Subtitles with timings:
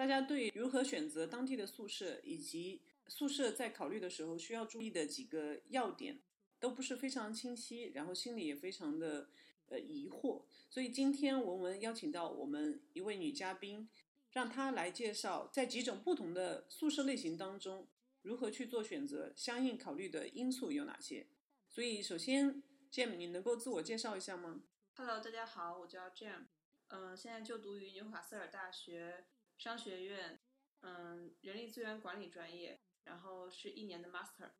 [0.00, 6.18] 大家对如何选择当地的宿舍以及宿舍在考虑的时候需要注意的几个要点
[6.58, 9.28] 都不是非常清晰，然后心里也非常的
[9.68, 10.40] 呃疑惑。
[10.70, 13.90] 所以今天文文邀请到我们一位女嘉宾，
[14.32, 17.86] 让她来介绍在几种不同的宿舍类型当中
[18.22, 21.26] 如何去做选择，相应考虑的因素有哪些。
[21.68, 24.62] 所以首先，Jam，你能够自我介绍一下吗
[24.94, 26.46] ？Hello，大家好，我叫 Jam。
[26.88, 29.26] 嗯，现在就读于纽卡斯尔大学
[29.60, 30.40] 商学院，
[30.80, 34.52] 嗯，人力资源管理专业，然后是一年的 master。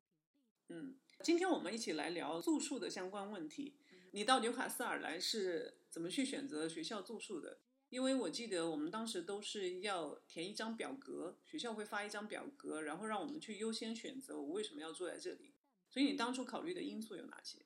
[0.68, 3.78] 嗯，今天我们一起来聊住宿的相关问题。
[4.12, 7.62] 你到纽卡斯尔来是怎么去选择学校住宿的？
[7.88, 15.54] 因为我记得我们当时都是要填一张表格，学校会发一张表格，然后让我们去优先选择我为什么要住在这里。
[15.88, 17.64] 所以你当初考虑的因素有哪些？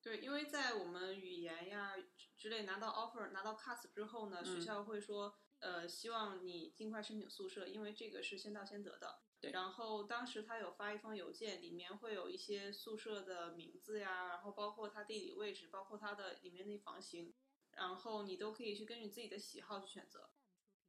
[0.00, 1.94] 对，因为在我们语言呀
[2.38, 9.20] 之类拿到 offer 拿到 cast 之后呢，学校会说，呃，希望你尽快申请宿舍，因为这个是先到先得的。
[9.40, 9.52] 对。
[9.52, 17.34] 然后当时他有发一封邮件，里面会有一些宿舍的名字呀，然后包括它地理位置，包括它的里面那房型，
[17.72, 20.30] 然后你都可以去根据自己的喜好去选择。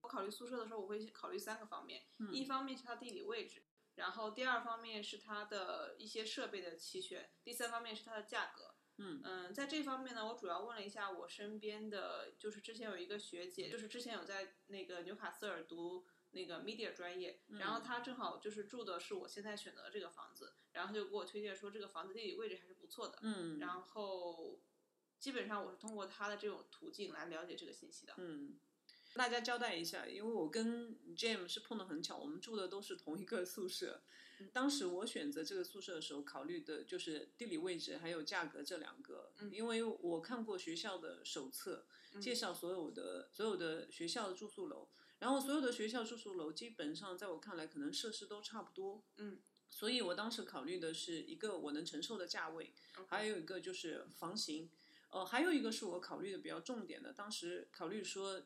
[0.02, 8.71] 我考虑宿舍的时候，我会考虑三个方面，一方面是它地理位置，然后第二方面是它的一些设备的齐全，第三方面是它的价格。
[9.24, 23.20] 嗯在这方面呢，我主要问了一下我身边的，就是之前有一个学姐，就是之前有在那个纽卡斯尔读那个 media 专业，然后她正好就是住的是我现在选择的这个房子，然后就给我推荐说这个房子地理位置还是不错的。
[23.22, 24.62] 嗯，然后
[25.20, 28.14] 基本上我是通过她的这种途径来了解这个信息的。
[28.18, 28.58] 嗯，
[29.16, 34.02] 大家交代一下，因为我跟 James 是碰的很巧，我们住的都是同一个宿舍。
[34.54, 39.32] 当时我选择这个宿舍的时候，考虑的就是地理位置还有价格这两个。
[39.52, 41.86] 因为我看过学校的手册，
[42.22, 49.04] 介绍所有的所有的学校的住宿楼，然后所有的学校住宿楼基本上在我看来可能设施都差不多。
[49.18, 52.74] 嗯，所以我当时考虑的是一个我能承受的价位，
[53.08, 54.70] 还有一个就是房型。
[55.10, 58.42] 呃，还有一个是我考虑的比较重点的，当时考虑说。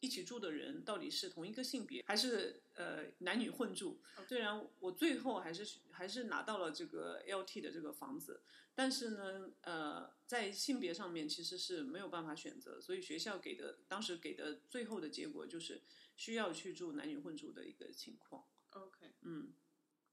[0.00, 4.00] 一起住的人到底是同一个性别，还是呃男女混住？
[4.26, 8.42] 虽然我最后还是还是拿到了这个 LT 的这个房子，
[8.74, 15.82] 但是呢，呃，在性别上面其实是没有办法选择，所以学校给的当时给的最后的结果就是
[16.16, 18.46] 需要去住男女混住的一个情况。
[18.70, 19.52] OK，嗯，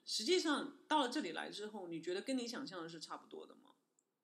[0.03, 3.75] 实际上到了这里来之后，你觉得跟你想象的是差不多的吗？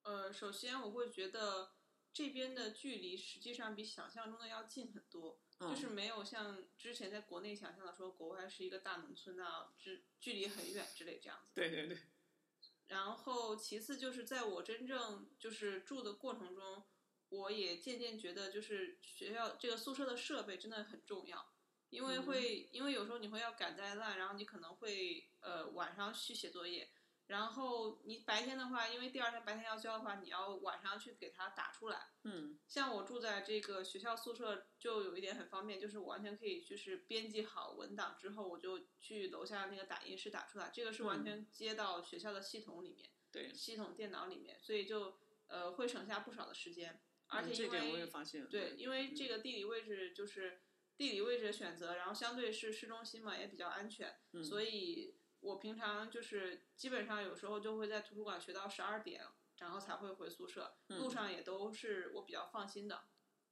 [0.02, 1.72] 呃，首先我会觉得
[2.12, 5.40] 这边的距离实际上比想象中的要近很多。
[5.70, 11.52] 就是没有像之前在国内想象的说国外是一个大农村啊，距距离很远之类这样子。
[11.56, 11.98] 对对对。
[12.88, 16.84] 然后其次就是在我真正就是住的过程中，
[17.30, 21.54] 我也渐渐觉得就是学校这个宿舍的设备真的很重要，
[21.90, 26.90] 因为会因为有时候你会要赶在烂，然后你可能会呃晚上去写作业。
[27.34, 32.12] 然后你白天的话，因为第二天白天要交的话，你要晚上去给他打出来。
[32.22, 40.70] 嗯，像我住在这个学校宿舍，就有一点很方便，就是我完全可以就是编辑好文档之后，我就去楼下那个打印室打出来。
[40.72, 45.18] 这个是完全接到学校的系统里面，对，系统电脑里面，所以就
[45.48, 47.02] 呃会省下不少的时间。
[47.30, 48.06] 而且因为
[48.46, 50.62] 对，因为这个地理位置就是
[50.96, 55.16] 地理位置的选择，然后相对是市中心嘛，也比较安全，所以。
[55.44, 59.22] 我平常就是基本上有时候就会在图书馆学到十二点，
[59.60, 60.76] 然后才会回宿舍。
[60.88, 63.04] 路上也都是我比较放心的。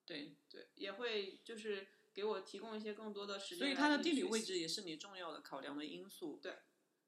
[0.05, 3.59] 对对，也会就是给我提供一些更多的时间。
[3.59, 6.39] 所以它的地理位置也是你重要的考量的因素。
[6.41, 6.55] 对。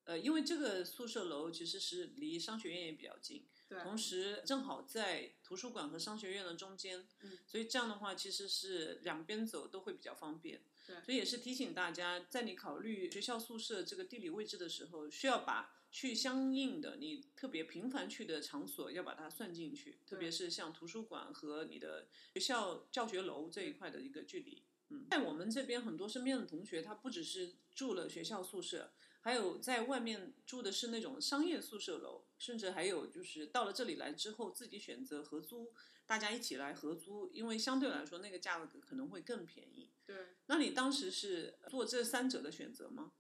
[0.06, 3.48] 呃，因为这个宿舍楼其实是离商学院也比较近，
[3.84, 7.08] 同时正好在图书馆和商学院的中间，
[7.48, 10.62] 所以这样的话其实是两边走都会比较方便。
[10.86, 24.64] 对，所以也是提醒大家，在你考虑学校宿舍这个地理位置的时候，需要把去相应的你特别频繁去的场所要把它算进去，特别是像图书馆和你的学校教学楼这一块的一个距离。
[24.90, 28.92] 嗯，在我们这边很多身边的同学，他不只是住了学校宿舍。
[29.22, 35.72] 还有在外面住的是那种商业宿舍楼，甚至还有就是到了这里来之后自己选择合租，
[36.06, 39.92] 大家一起来合租，因为相对来说那个价格可能会更便宜。
[40.06, 43.14] 对，那你当时是做这三者的选择吗？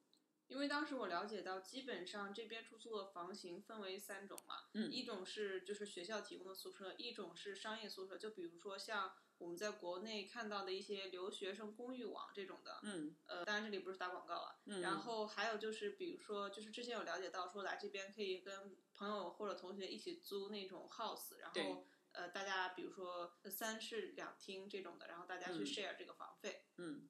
[0.48, 14.56] 因为当时我了解到，基本上这边出租的房型分为三种嘛，嗯一种是就是学校提供的宿舍，一种是商业宿舍，就比如说像我们在国内看到的一些留学生公寓网这种的，嗯呃，当然这里不是打广告啊。
[14.66, 26.66] 嗯，然后还有就是，比如说，就是之前有了解到说来这边可以跟朋友或者同学一起租那种 house，然后呃，大家比如说三室两厅这种的，然后大家去嗯 share 这个房费。
[26.78, 27.10] 嗯，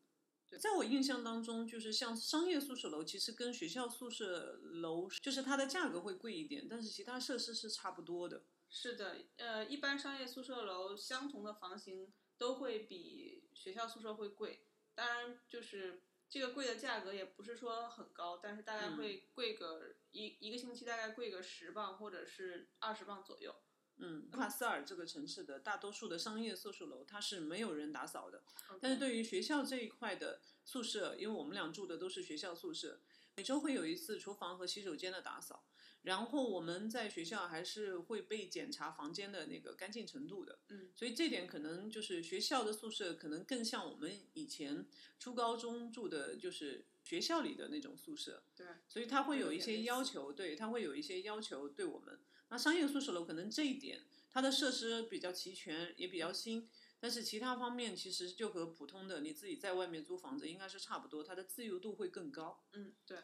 [0.60, 8.44] 在我印象当中，就是像商业宿舍楼，其实跟学校宿舍楼，就是它的价格会贵一点，但是其他设施是差不多的。
[8.70, 14.66] 是的，呃，一般商业宿舍楼相同的房型都会比学校宿舍会贵，
[14.96, 23.54] 当然就是这个贵的价格也不是说很高，但是大概嗯会贵个一、一个星期大概贵个十磅或者是二十磅左右。
[23.98, 28.44] 嗯，帕斯尔这个城市的大多数的商业宿舍楼，它是没有人打扫的。
[28.82, 33.00] 但是对于学校这一块的宿舍，因为我们俩住的都是学校宿舍，
[33.38, 35.66] 每周会有一次厨房和洗手间的打扫，
[36.02, 40.60] 然后我们在学校还是会被检查房间的那个干净程度的。
[40.70, 44.86] 嗯，所以这点可能就是学校的宿舍可能更像我们以前
[45.20, 48.44] 初高中住的，就是学校里的那种宿舍。
[48.56, 52.20] 对，所以他会有一些要求，对，他会有一些要求对我们。
[52.54, 56.70] 那商业宿舍楼可能这一点，它的设施比较齐全，也比较新，
[57.00, 62.64] 但是其他方面其实就和普通的你自己在外面租房子应该是差不多，它的自由度会更高。
[62.74, 63.18] 嗯，对。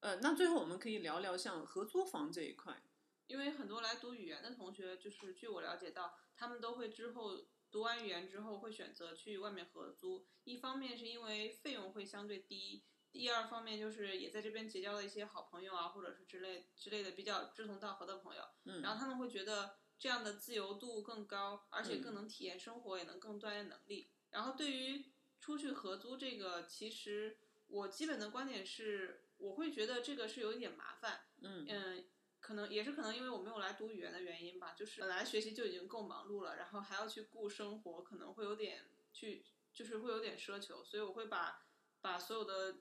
[0.00, 2.82] 呃，那最后我们可以聊聊像合租房这一块。
[3.26, 10.26] 因为很多来读语言的同学，就是据我了解到，他们都会之后读完语言之后会选择去外面合租。
[10.44, 18.42] 一方面是因为费用会相对低，第二方面就是也在这边结交了一些好朋友啊，或者是之类之类的比较志同道合的朋友。
[18.64, 24.10] 嗯，然后他们会觉得这样的自由度更高，而且嗯更能体验生活，也能更锻炼能力。
[24.30, 25.06] 然后对于
[25.40, 31.20] 出去合租这个，其实我基本的观点是，我会觉得这个是有一点麻烦。
[31.40, 32.04] 嗯嗯，
[32.40, 41.66] 可能也是可能因为我没有来读语言的原因吧，就是本来学习就已经够忙碌了，然后还要去顾生活，可能会有点去，就是会有点奢求，所以我会把
[42.00, 42.78] 把所有的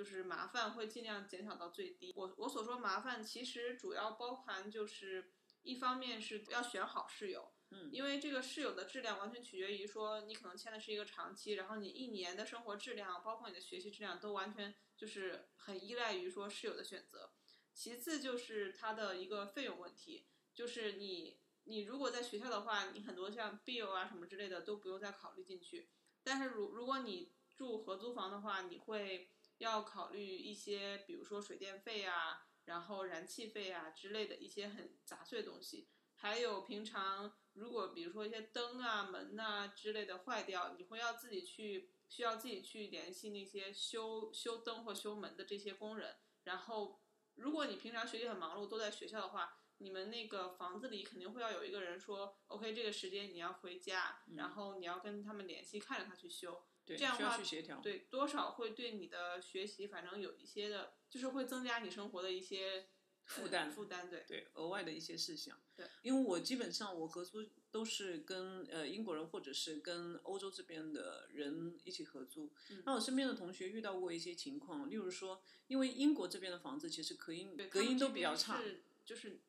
[0.00, 2.14] 就是麻烦会尽量减少到最低。
[2.16, 5.30] 我我所说麻烦，其实主要包含就是
[5.60, 7.52] 一方面是要选好室友。
[7.68, 17.30] 嗯因为这个室友的质量完全取决于说你可能签的是一个长期，然后你一年的生活质量，包括你的学习质量，都完全就是很依赖于说室友的选择。
[17.74, 25.90] 其次就是它的一个费用问题，就是你你如果在学校的话，你很多像 bill 啊什么之类的都不用再考虑进去。
[26.22, 35.88] 但是如如果你住合租房的话，你会要考虑一些，比如说水电费啊，然后燃气费啊之类的一些很杂碎的东西。
[36.14, 46.16] 还有平常如果比如说一些灯啊、门呐、之类的坏掉，你会要自己去需要自己去联系那些修修灯或修门的这些工人。
[46.44, 47.02] 然后，
[47.34, 56.66] 如果你平常学习很忙碌，都在学校的话，你们那个房子里肯定会要有一个人说，OK，这个时间你要回家，然后你要跟他们联系，看着他去修。
[56.84, 57.80] 对，这样的话去协调。
[57.80, 62.86] 对，多少会对你的学习，反正有一些的，就是会增加你生活的一些
[63.26, 64.24] 呃负担负担对。
[64.26, 65.56] 对额外的一些事项。
[65.76, 72.50] 对，因为我基本上我合租都是跟呃英国人或者是跟欧洲这边的人一起合租。
[72.70, 78.60] 嗯那我身边的同学遇到过一些情况，例如说，因为英国这边的房子其实隔音，隔音都比较差。
[78.60, 79.40] 是就是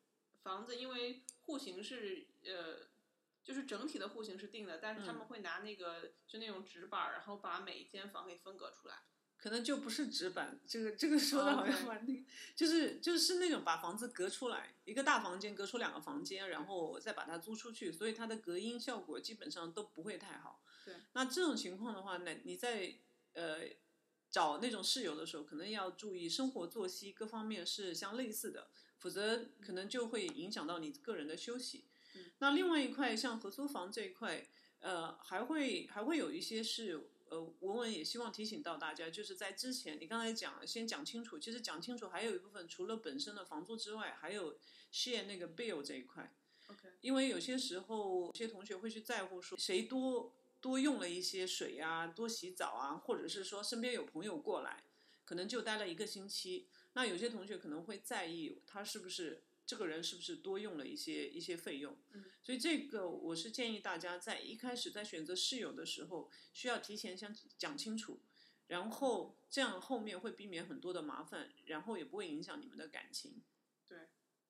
[0.42, 2.86] 房子，因为户型是呃，
[3.42, 8.94] 就是整体的户型是定的，但是他们嗯会拿那个、就那种纸板儿，然后把每一间房给分隔出来。
[9.36, 12.22] 可能就不是纸板，这个这个说的好像蛮那个，
[12.54, 20.62] 就是就是那种把房子隔出来，一个大房间隔出两个房间，然后再把它租出去，所以它的隔音效果基本上都不会太好。
[20.84, 22.94] 对，那这种情况的话，那你在
[23.32, 23.62] 呃
[24.30, 28.70] 找那种室友的时候，可能要注意生活作息各方面是相类似的，
[29.00, 31.88] 否则可能就会影响到你个人的休息。
[32.14, 34.46] 嗯那另外一块像合租房这一块，
[34.80, 37.08] 呃，还会还会有一些是。
[37.32, 41.38] 呃，文文也希望提醒到大家，就是在之前你刚才讲，先讲清楚。
[41.38, 44.58] 其实讲清楚，还有一部分除了本身的房租之外，还有
[44.92, 46.30] share 那个 bill 这一块。
[46.66, 54.84] OK，因为有些时候，有些同学会去在乎说谁多多用了一些水啊，多洗澡啊，或者是说身边有朋友过来，
[55.24, 56.68] 可能就待了一个星期。
[56.92, 61.96] 那有些同学可能会在意他是不是这个人是不是多用了一些一些费用。
[62.12, 68.20] 嗯，所以这个我是建议大家在一开始在选择室友的时候，需要提前先讲清楚，
[68.66, 73.42] 然后这样后面会避免很多的麻烦，然后也不会影响你们的感情。
[73.88, 73.98] 对。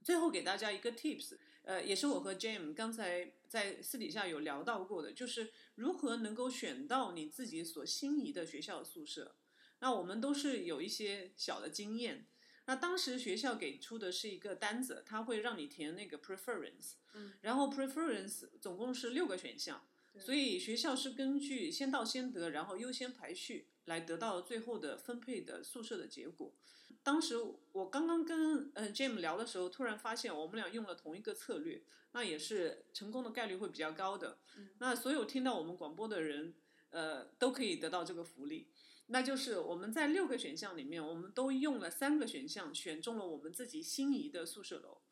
[0.02, 9.36] 最后给大家一个 tips，呃，也是我和 Jam 刚才在私底下有聊到过的，就是如何能够选到你自己所心仪的学校宿舍。
[9.78, 12.26] 那我们都是有一些小的经验。
[12.66, 19.84] 那当时学校给出的是一个单子，它会让你填那个 preference，嗯，然后 preference 总共是六个选项，
[20.18, 26.54] 所以学校是根据先到先得，然后优先排序来得到最后的分配的宿舍的结果。
[27.02, 27.36] 当时
[27.72, 34.38] 我刚刚跟呃 Jim 聊的时候，突然发现我们俩用了同一个策略，那也是成功的概率会比较高的。
[34.78, 36.54] 那所有听到我们广播的人，
[36.90, 38.68] 呃，都可以得到这个福利。
[39.12, 45.02] 那就是我们在六个选项里面，我们都用了三个选项，选中了我们自己心仪的宿舍楼。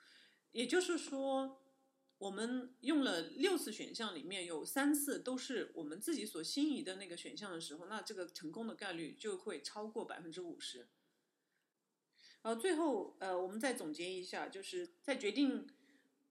[0.52, 1.60] 也就是说，
[2.16, 10.88] 我们用了六次选项，里面有三次都是我们自己所心仪的那个选项的时候，那这个成功的概率就会超过百分之五十。
[12.40, 15.68] 然后最后，呃，我们再总结一下，就是在决定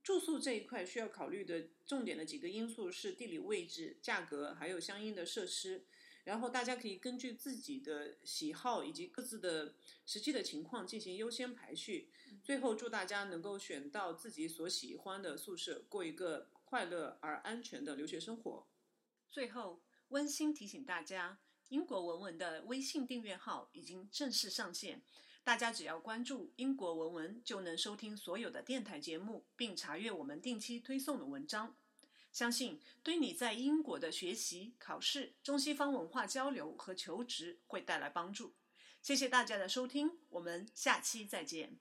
[0.01, 5.85] 住宿这一块需要考虑的重点的几个因素是地理位置、价格，还有相应的设施。
[6.23, 9.73] 然后大家可以根据自己的喜好以及各自的
[10.05, 12.11] 实际的情况进行优先排序。
[12.43, 18.67] 最后，祝大家能够选到自己所喜欢的宿舍，过一个快乐而安全的留学生活。
[19.31, 25.01] 最后，温馨提醒大家，英国文文的微信订阅号已经正式上线，
[25.43, 31.75] 大家只要关注“英国文文”，就能收听所有的电台节目，并查阅我们定期推送的文章。
[32.31, 38.53] 相信对你在英国的学习、考试、中西方文化交流和求职会带来帮助。
[39.01, 41.79] 谢谢大家的收听，我们下期再见。